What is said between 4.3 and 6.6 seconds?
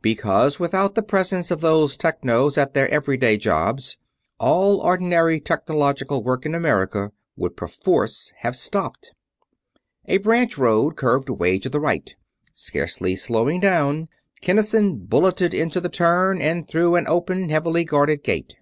all ordinary technological work in